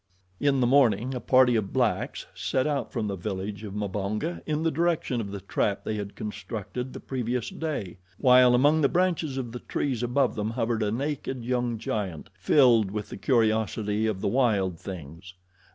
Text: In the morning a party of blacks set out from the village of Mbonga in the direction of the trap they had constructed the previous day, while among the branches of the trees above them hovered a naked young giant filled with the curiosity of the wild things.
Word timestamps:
In 0.39 0.61
the 0.61 0.65
morning 0.65 1.13
a 1.13 1.19
party 1.19 1.55
of 1.55 1.71
blacks 1.73 2.25
set 2.33 2.65
out 2.65 2.91
from 2.91 3.05
the 3.07 3.15
village 3.15 3.63
of 3.63 3.75
Mbonga 3.75 4.41
in 4.47 4.63
the 4.63 4.71
direction 4.71 5.21
of 5.21 5.29
the 5.29 5.41
trap 5.41 5.83
they 5.83 5.93
had 5.93 6.15
constructed 6.15 6.91
the 6.93 6.99
previous 6.99 7.51
day, 7.51 7.99
while 8.17 8.55
among 8.55 8.81
the 8.81 8.89
branches 8.89 9.37
of 9.37 9.51
the 9.51 9.59
trees 9.59 10.01
above 10.01 10.33
them 10.33 10.49
hovered 10.49 10.81
a 10.81 10.89
naked 10.91 11.45
young 11.45 11.77
giant 11.77 12.31
filled 12.33 12.89
with 12.89 13.09
the 13.09 13.17
curiosity 13.17 14.07
of 14.07 14.21
the 14.21 14.27
wild 14.27 14.79
things. 14.79 15.35